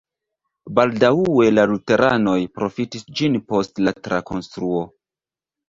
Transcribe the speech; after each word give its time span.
Baldaŭe 0.79 1.49
la 1.57 1.65
luteranoj 1.73 2.35
profitis 2.57 3.07
ĝin 3.21 3.39
post 3.53 3.85
la 3.87 3.97
trakonstruo. 4.09 4.85